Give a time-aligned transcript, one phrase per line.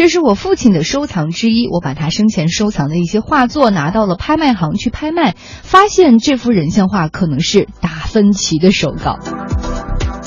[0.00, 9.18] 这是我父亲的收藏之一，我把他生前收藏的一些画作拿到了拍卖行去拍卖，发现这幅人像画可能是达芬奇的手稿。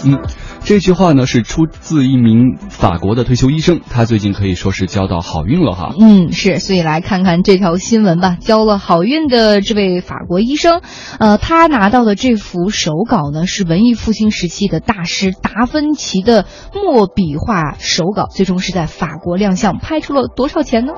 [0.05, 0.21] 嗯。
[0.65, 5.94] 这句话呢是出自一名法国的退休医生，他最近可以说是交到好运了哈。
[5.99, 8.38] 嗯，是，所以来看看这条新闻吧。
[8.39, 10.81] 交了好运的这位法国医生，
[11.20, 20.93] 呃，他拿到的这幅手稿呢是文艺复兴时期的大师达芬奇的墨笔画手稿，最终是在法国亮相，拍出了多少钱呢？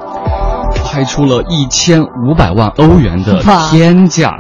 [0.86, 3.42] 拍出了一千五百万欧元的
[3.72, 4.32] 天价。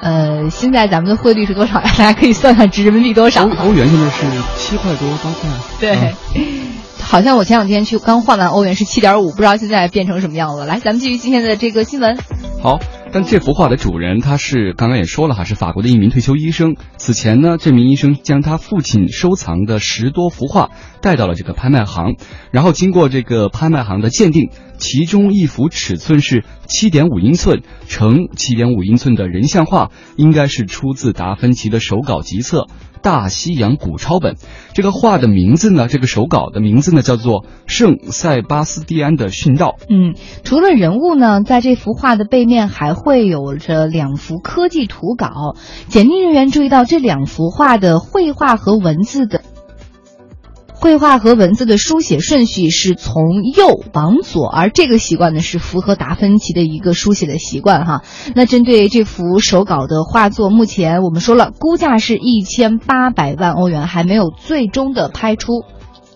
[0.00, 1.92] 呃，现在咱们的汇率是多少呀？
[1.98, 3.42] 大家可以算算，值人民币多少？
[3.42, 5.50] 欧元现在是七块多八块。
[5.78, 6.14] 对，
[7.02, 10.64] 好像我前两天去刚换完欧元是七点五，不知道现在变成什么样子。
[10.64, 12.18] 来，咱们继续今天的这个新闻。
[12.62, 12.78] 好。
[13.12, 16.76] 但这幅画的主人他是刚刚也说了哈，是法国的一名退休医生。
[16.96, 20.70] 此前呢，这名医生将他父亲收藏的十多幅画
[21.02, 22.14] 带到了这个拍卖行，
[22.52, 32.68] 然后经过这个拍卖行的鉴定，其中一幅尺寸是七点五英寸乘七点五英寸的人像画，应该是出自达芬奇的手稿集册。
[33.02, 34.36] 大西洋古抄本，
[34.74, 35.88] 这个画的名字呢？
[35.88, 39.76] 这个手稿的名字呢，叫做《圣塞巴斯蒂安的殉道》。
[39.88, 45.56] 嗯，除了人物呢，在这幅画的背面还会有着两幅科技图稿。
[45.88, 49.42] 鉴定人员注意到这两幅画的绘画和文字的。
[50.80, 58.02] 绘画和文字的书写顺序是从右往左，而这个习惯呢是符合达芬奇的一个书写的习惯哈。
[58.34, 65.64] 那针对这幅手稿的画作，目前我们说了，估价是一千八百万欧元，还没有最终的拍出。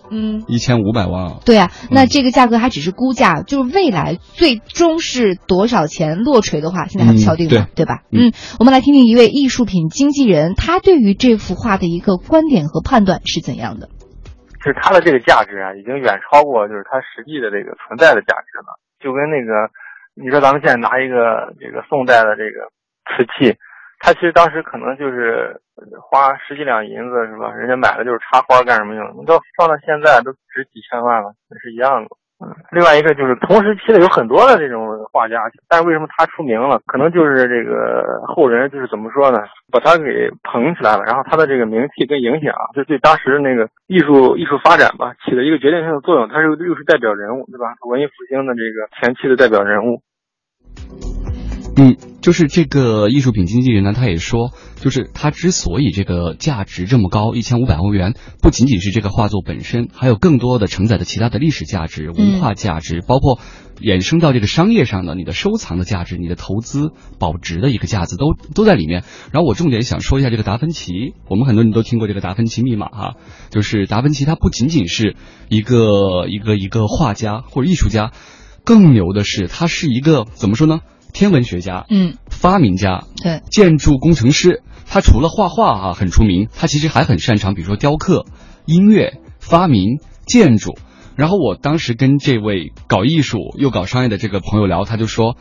[0.09, 1.35] 嗯，一千五百万。
[1.45, 7.99] 对啊，那这个价格还只是估价，就是未来最终是多少钱落锤的话，现在还不敲定呢，对吧？
[8.11, 13.89] 嗯，我们来听听一位艺术品经纪人，他对于这幅画的一个观点和判断是怎样的。
[14.65, 18.73] 就是它的这个价值啊，已经远超过就是它实际的这个存在的价值了。
[18.97, 19.69] 就跟那个，
[20.15, 22.65] 你说咱们现在拿一个这个宋代的这个
[23.13, 23.55] 瓷器，
[23.99, 25.61] 它其实当时可能就是
[26.01, 27.53] 花十几两银子是吧？
[27.53, 29.21] 人家买了就是插花干什么用？
[29.21, 32.09] 你到放到现在都值几千万了，那是一样的。
[32.71, 36.81] 另外一个就是同时期的有很多的这种画家，但是为什么他出名了？
[36.85, 39.39] 可能就是这个后人就是怎么说呢，
[39.71, 46.27] 把他给捧起来了，然后他的这个名气跟影响，就对当时那个艺术艺术发展吧，起了一个决定性的作用。
[46.27, 47.73] 他是又是代表人物，对吧？
[47.87, 50.01] 文艺复兴的这个前期的代表人物。
[51.77, 51.95] 嗯，
[52.25, 63.39] 就是这个艺术品经纪人呢，他也说，就是他之所以这个价值这么高，一千五百欧元，不仅仅是这个画作本身，还有更多的承载的其他的历史价值、文化价值，包括
[63.79, 69.03] 衍生到这个商业上的你的收藏的价值、你的投资保值的一个价值都都在里面。
[69.31, 73.13] 然后我重点想说一下这个达芬奇，我们很多人都听过这个达芬奇密码哈，
[73.51, 75.15] 就是达芬奇他不仅仅是
[75.47, 78.13] 一个一个一个画家或者艺术家，
[78.63, 80.79] 更牛的是他是一个怎么说呢？
[81.15, 88.25] 天文学家，嗯，发明家，对，建筑工程师，他除了画画啊很出名，他其实还很擅长，比如说雕刻、
[88.65, 90.77] 音乐、发明、建筑。
[91.15, 95.37] 然后我当时跟这位搞艺术又搞商业的这个朋友聊，他就说，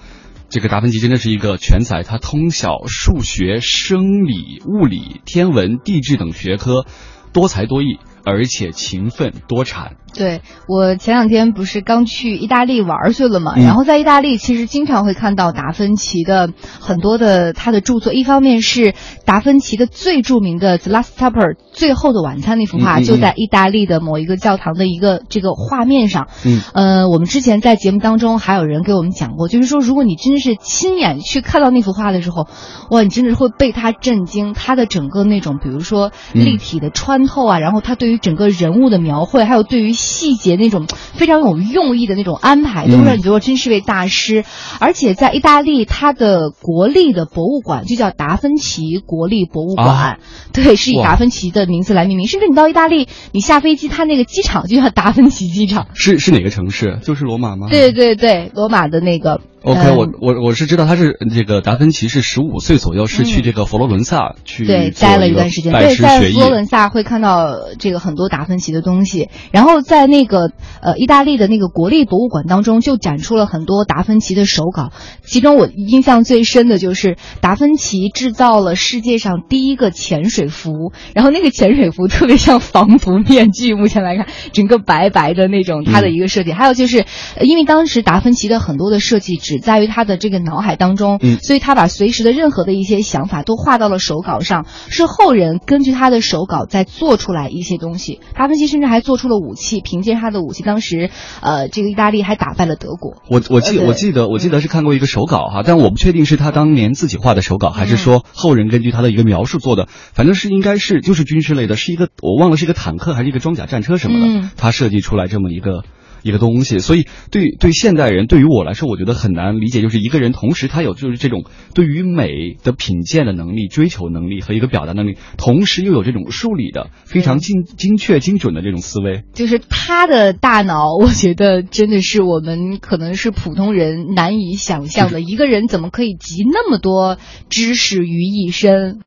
[0.48, 6.86] 这个达芬奇真的是一个全才，他通晓数学、生理、物理、天文、地质等学科，
[7.32, 9.96] 多才多艺，而且勤奋多产。
[10.14, 26.28] 对我前两天不是刚去意大利玩去了嘛，然后在意大利其实经常会看到达芬奇的很多的他的著作，一方面是达芬奇的最著名的《The Last Supper》最后的晚餐那幅画，就在意大利的某一个教堂的一个这个画面上。
[26.44, 32.46] 嗯，呃，我们之前在节目当中还有人给我们讲过，就是说如果你真是亲眼去看到那幅画的时候，
[32.90, 44.44] 哇，你真的是会被他震惊，他的整个那种比如说立体的穿透啊，然后他对于整个人物的描绘，还有对于细节那种非常有用意的那种安排，都让你觉得真是位大师。
[44.80, 50.18] 而且在意大利，他的国立的博物馆就叫达芬奇国立博物馆，
[50.52, 52.26] 对，是以达芬奇的名字来命名。
[52.26, 55.88] 甚至你到意大利，你下飞机，他那个机场就叫达芬奇机场。
[55.94, 56.98] 是 是哪个城市？
[57.02, 57.68] 就是罗马吗？
[57.70, 59.40] 对对对，罗马的那个。
[59.62, 70.52] OK，我我我是知道他是这个达芬奇是十五岁左右是去这个佛罗伦萨去对待了一段时间，对，在佛罗伦萨会看到这个很多达芬奇的东西，然后在那个
[70.82, 74.92] 呃意大利的那个国立博物馆当中就展出了很多达芬奇的手稿，
[75.24, 87.06] 其中我印象最深的就是达芬奇制造了世界上第一个潜水服，然后那个潜水服特别像防毒面具，目前来看整个白白的那种它的一个设计，还有就是
[87.40, 97.93] 因为当时达芬奇的很多的设计只在于他的这个脑海当中，嗯，所以他把随时的任何的一些想法都画到了手稿上，是后人根据他的手稿再做出来一些东西。
[97.94, 98.20] 东西。
[98.34, 101.10] 达芬奇甚至还做出了武器，凭借他的武器，当时
[101.40, 103.22] 呃，这个意大利还打败了德国。
[103.30, 109.86] 我我记我记得我记得是看过一个手稿哈，但我不确定是他当年自己画的手稿，还是说后人根据他的一个描述做的。
[110.12, 115.84] 反正是应该是就是军事类的，是一个我忘了是一个坦克还是一个装甲战车什么的，嗯他设计出来这么一个。
[116.24, 121.44] 一个东西，所以对对现代人，对于我来说，我觉得很难理解，就是一个人同时他有就是这种
[121.74, 129.22] 对于美的品鉴的能力、追求能力和一个表达能力，同时又有这种数理的非常精精确精准的这种思维。
[129.34, 135.20] 就是他的大脑，我觉得真的是我们可能是普通人难以想象的。
[135.20, 137.18] 一个人怎么可以集那么多
[137.50, 139.00] 知识于一身？